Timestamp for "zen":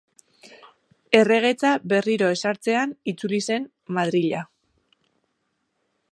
3.49-3.67